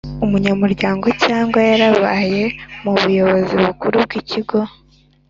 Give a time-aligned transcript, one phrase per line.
[0.25, 2.41] umunyamuryango cyangwa yarabaye
[2.83, 4.59] mu buyobozi bukuru bw’ikigo